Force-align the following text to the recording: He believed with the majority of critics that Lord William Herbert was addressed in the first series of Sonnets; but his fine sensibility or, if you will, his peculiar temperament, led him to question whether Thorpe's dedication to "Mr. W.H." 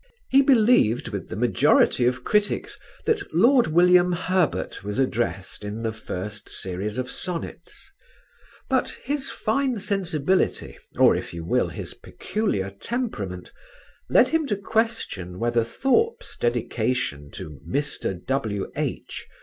He 0.31 0.41
believed 0.41 1.09
with 1.09 1.29
the 1.29 1.35
majority 1.35 2.07
of 2.07 2.23
critics 2.23 2.79
that 3.05 3.21
Lord 3.35 3.67
William 3.67 4.13
Herbert 4.13 4.83
was 4.83 4.97
addressed 4.97 5.63
in 5.63 5.83
the 5.83 5.91
first 5.91 6.49
series 6.49 6.97
of 6.97 7.11
Sonnets; 7.11 7.91
but 8.67 8.89
his 9.03 9.29
fine 9.29 9.77
sensibility 9.77 10.75
or, 10.97 11.15
if 11.15 11.35
you 11.35 11.45
will, 11.45 11.67
his 11.67 11.93
peculiar 11.93 12.71
temperament, 12.71 13.51
led 14.09 14.29
him 14.29 14.47
to 14.47 14.55
question 14.57 15.37
whether 15.39 15.63
Thorpe's 15.63 16.35
dedication 16.35 17.29
to 17.33 17.61
"Mr. 17.69 18.25
W.H." 18.25 19.27